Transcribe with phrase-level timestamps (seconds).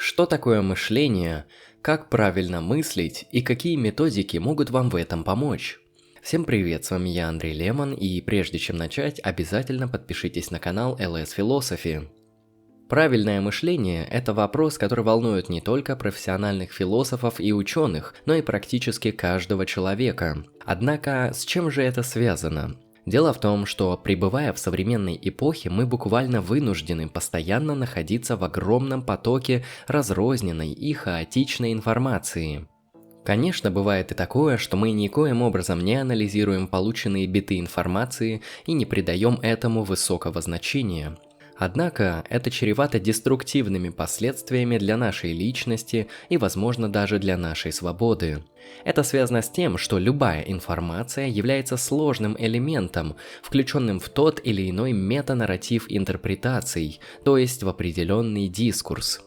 [0.00, 1.46] Что такое мышление,
[1.82, 5.80] как правильно мыслить и какие методики могут вам в этом помочь?
[6.22, 10.96] Всем привет, с вами я Андрей Лемон, и прежде чем начать, обязательно подпишитесь на канал
[11.00, 12.06] LS Philosophy.
[12.88, 19.10] Правильное мышление– это вопрос, который волнует не только профессиональных философов и ученых, но и практически
[19.10, 20.44] каждого человека.
[20.64, 22.78] Однако, с чем же это связано?
[23.08, 29.00] Дело в том, что пребывая в современной эпохе, мы буквально вынуждены постоянно находиться в огромном
[29.02, 32.68] потоке разрозненной и хаотичной информации.
[33.24, 38.84] Конечно, бывает и такое, что мы никоим образом не анализируем полученные биты информации и не
[38.84, 41.16] придаем этому высокого значения–
[41.58, 48.44] Однако это чревато деструктивными последствиями для нашей личности и, возможно, даже для нашей свободы.
[48.84, 54.92] Это связано с тем, что любая информация является сложным элементом, включенным в тот или иной
[54.92, 59.20] метанарратив интерпретаций, то есть в определенный дискурс.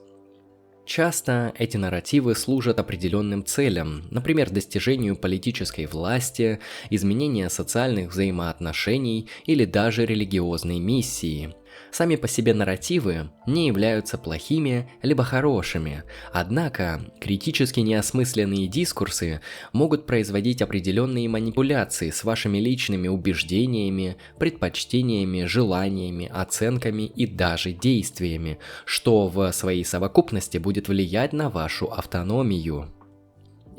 [0.86, 10.06] Часто эти нарративы служат определенным целям, например, достижению политической власти, изменения социальных взаимоотношений или даже
[10.06, 11.54] религиозной миссии–
[11.92, 19.42] Сами по себе нарративы не являются плохими либо хорошими, однако критически неосмысленные дискурсы
[19.74, 29.28] могут производить определенные манипуляции с вашими личными убеждениями, предпочтениями, желаниями, оценками и даже действиями, что
[29.28, 32.90] в своей совокупности будет влиять на вашу автономию.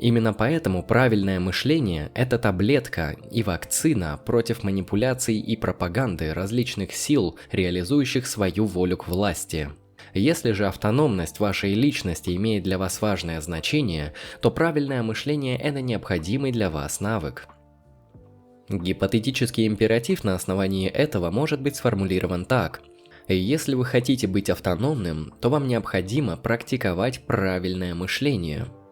[0.03, 8.27] Именно поэтому правильное мышление– это таблетка и вакцина против манипуляций и пропаганды различных сил, реализующих
[8.27, 9.69] свою волю к власти.
[10.13, 16.51] Если же автономность вашей личности имеет для вас важное значение, то правильное мышление– это необходимый
[16.51, 17.47] для вас навык.
[18.67, 22.81] Гипотетический императив на основании этого может быть сформулирован так.
[23.29, 28.67] Если вы хотите быть автономным, то вам необходимо практиковать правильное мышление–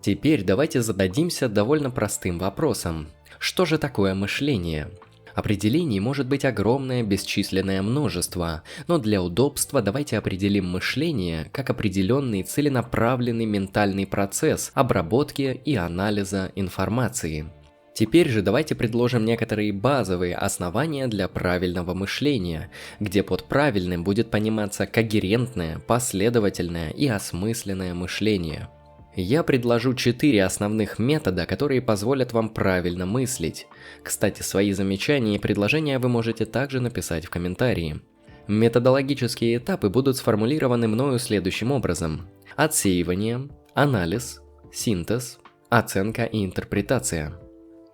[0.00, 3.08] Теперь давайте зададимся довольно простым вопросом.
[3.38, 4.88] Что же такое мышление?
[5.34, 13.44] Определений может быть огромное бесчисленное множество, но для удобства давайте определим мышление как определенный целенаправленный
[13.44, 17.46] ментальный процесс обработки и анализа информации.
[17.94, 24.86] Теперь же давайте предложим некоторые базовые основания для правильного мышления, где под правильным будет пониматься
[24.86, 28.68] когерентное, последовательное и осмысленное мышление–
[29.16, 33.66] я предложу четыре основных метода, которые позволят вам правильно мыслить.
[34.02, 38.00] Кстати, свои замечания и предложения вы можете также написать в комментарии.
[38.46, 42.28] Методологические этапы будут сформулированы мною следующим образом.
[42.56, 44.40] Отсеивание, анализ,
[44.72, 45.38] синтез,
[45.68, 47.34] оценка и интерпретация.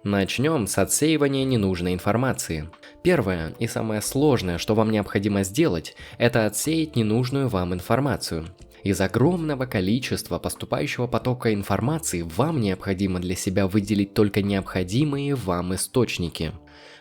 [0.02, 2.70] Начнем с отсеивания ненужной информации.
[3.02, 8.46] Первое и самое сложное, что вам необходимо сделать, это отсеять ненужную вам информацию.
[8.86, 16.52] Из огромного количества поступающего потока информации вам необходимо для себя выделить только необходимые вам источники.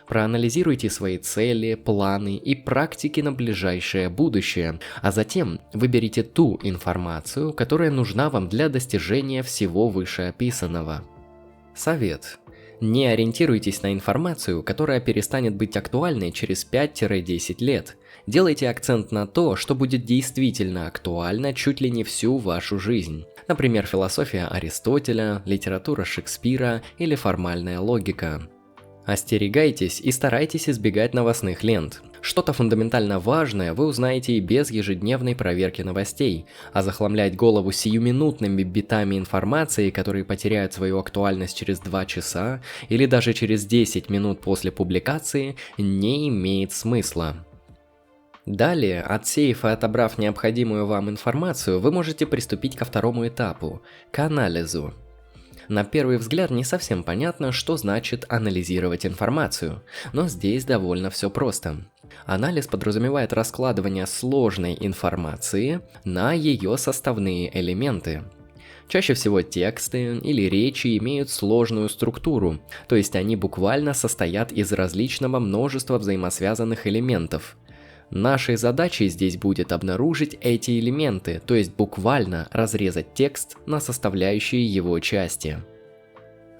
[0.08, 7.92] Проанализируйте свои цели, планы и практики на ближайшее будущее, а затем выберите ту информацию, которая
[7.92, 11.04] нужна вам для достижения всего вышеописанного.
[11.76, 12.40] Совет.
[12.80, 17.96] Не ориентируйтесь на информацию, которая перестанет быть актуальной через 5-10 лет–
[18.26, 23.24] Делайте акцент на то, что будет действительно актуально чуть ли не всю вашу жизнь.
[23.48, 28.48] Например, философия Аристотеля, литература Шекспира или формальная логика.
[29.04, 32.02] Остерегайтесь и старайтесь избегать новостных лент.
[32.20, 39.16] Что-то фундаментально важное вы узнаете и без ежедневной проверки новостей, а захламлять голову сиюминутными битами
[39.16, 45.54] информации, которые потеряют свою актуальность через 2 часа или даже через 10 минут после публикации,
[45.78, 47.46] не имеет смысла.
[48.46, 54.94] Далее, отсеяв и отобрав необходимую вам информацию, вы можете приступить ко второму этапу– к анализу.
[55.68, 61.78] На первый взгляд не совсем понятно, что значит анализировать информацию, но здесь довольно все просто.
[62.24, 68.22] Анализ подразумевает раскладывание сложной информации на ее составные элементы.
[68.86, 75.40] Чаще всего тексты или речи имеют сложную структуру, то есть они буквально состоят из различного
[75.40, 77.56] множества взаимосвязанных элементов–
[78.10, 84.98] Нашей задачей здесь будет обнаружить эти элементы, то есть буквально разрезать текст на составляющие его
[85.00, 85.58] части.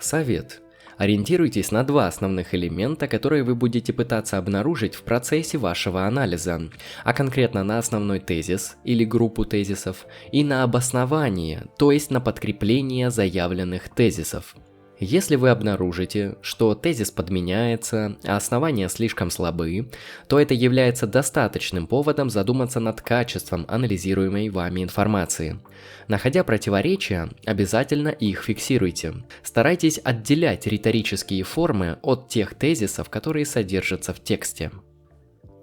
[0.01, 0.61] Совет.
[0.99, 6.71] Ориентируйтесь на два основных элемента, которые вы будете пытаться обнаружить в процессе вашего анализа,
[7.05, 13.11] а конкретно на основной тезис или группу тезисов и на обоснование, то есть на подкрепление
[13.11, 14.57] заявленных тезисов.
[14.99, 19.91] Если вы обнаружите, что тезис подменяется, а основания слишком слабы,
[20.27, 25.61] то это является достаточным поводом задуматься над качеством анализируемой вами информации.
[26.09, 29.15] Находя противоречия, обязательно их фиксируйте.
[29.43, 34.71] Старайтесь отделять риторические формы от тех тезисов, которые содержатся в тексте.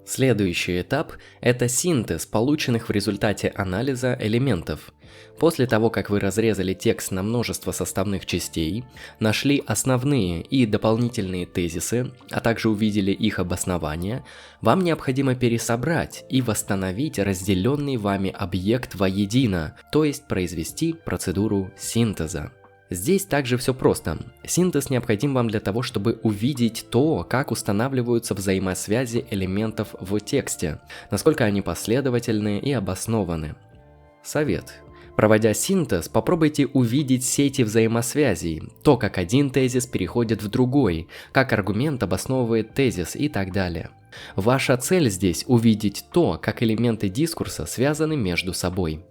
[0.06, 4.92] Следующий этап– это синтез полученных в результате анализа элементов.
[5.38, 8.84] После того, как вы разрезали текст на множество составных частей,
[9.18, 14.24] нашли основные и дополнительные тезисы, а также увидели их обоснование,
[14.60, 22.52] вам необходимо пересобрать и восстановить разделенный вами объект воедино, то есть произвести процедуру синтеза.
[22.90, 24.18] Здесь также все просто.
[24.46, 31.44] Синтез необходим вам для того, чтобы увидеть то, как устанавливаются взаимосвязи элементов в тексте, насколько
[31.44, 33.56] они последовательны и обоснованы.
[34.22, 34.80] Совет.
[35.16, 42.02] Проводя синтез, попробуйте увидеть сети взаимосвязей, то, как один тезис переходит в другой, как аргумент
[42.02, 43.90] обосновывает тезис и так далее.
[44.36, 49.04] Ваша цель здесь увидеть то, как элементы дискурса связаны между собой.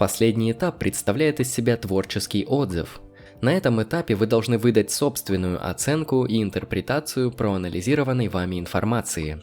[0.00, 3.02] Последний этап представляет из себя творческий отзыв.
[3.42, 9.42] На этом этапе вы должны выдать собственную оценку и интерпретацию проанализированной вами информации.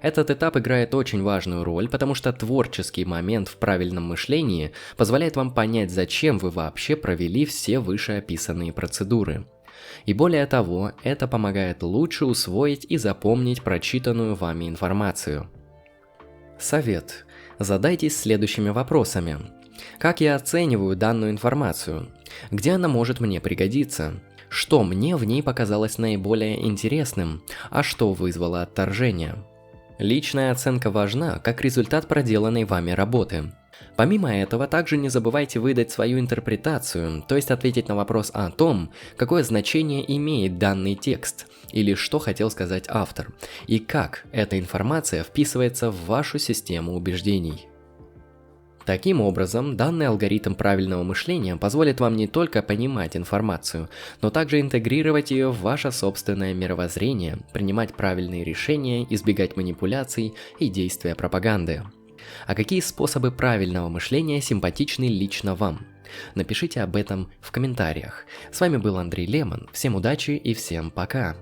[0.00, 5.54] Этот этап играет очень важную роль, потому что творческий момент в правильном мышлении позволяет вам
[5.54, 9.46] понять, зачем вы вообще провели все вышеописанные процедуры.
[10.04, 15.48] И более того, это помогает лучше усвоить и запомнить прочитанную вами информацию.
[16.58, 17.24] Совет.
[17.60, 19.61] Задайтесь следующими вопросами.
[19.98, 22.08] Как я оцениваю данную информацию?
[22.50, 24.14] Где она может мне пригодиться?
[24.48, 29.36] Что мне в ней показалось наиболее интересным, а что вызвало отторжение?
[29.98, 33.52] Личная оценка важна как результат проделанной вами работы.
[33.96, 38.90] Помимо этого, также не забывайте выдать свою интерпретацию, то есть ответить на вопрос о том,
[39.16, 43.32] какое значение имеет данный текст, или что хотел сказать автор,
[43.66, 47.68] и как эта информация вписывается в вашу систему убеждений.
[48.84, 53.88] Таким образом, данный алгоритм правильного мышления позволит вам не только понимать информацию,
[54.20, 61.14] но также интегрировать ее в ваше собственное мировоззрение, принимать правильные решения, избегать манипуляций и действия
[61.14, 61.82] пропаганды.
[62.46, 65.86] А какие способы правильного мышления симпатичны лично вам?
[66.34, 68.26] Напишите об этом в комментариях.
[68.50, 71.36] С вами был Андрей Лемон, всем удачи и всем пока!